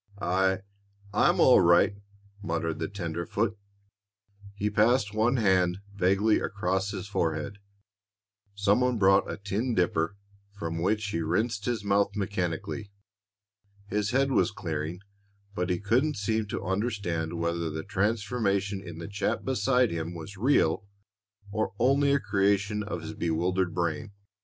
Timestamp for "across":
6.39-6.89